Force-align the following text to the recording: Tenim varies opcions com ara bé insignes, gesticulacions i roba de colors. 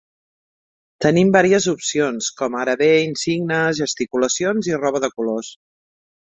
Tenim 1.05 1.33
varies 1.35 1.67
opcions 1.73 2.29
com 2.39 2.57
ara 2.61 2.75
bé 2.79 2.87
insignes, 3.03 3.77
gesticulacions 3.83 4.71
i 4.73 4.79
roba 4.81 5.03
de 5.05 5.13
colors. 5.21 5.53